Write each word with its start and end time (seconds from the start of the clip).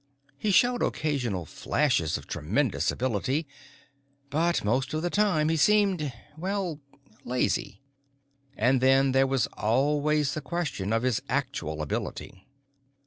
He 0.39 0.49
showed 0.49 0.81
occasional 0.81 1.45
flashes 1.45 2.17
of 2.17 2.25
tremendous 2.25 2.89
ability, 2.89 3.45
but 4.31 4.63
most 4.65 4.95
of 4.95 5.03
the 5.03 5.11
time 5.11 5.49
he 5.49 5.55
seemed 5.55 6.11
well, 6.35 6.79
lazy. 7.23 7.83
And 8.57 8.81
then, 8.81 9.11
there 9.11 9.27
was 9.27 9.45
always 9.55 10.33
the 10.33 10.41
question 10.41 10.91
of 10.91 11.03
his 11.03 11.21
actual 11.29 11.83
ability. 11.83 12.47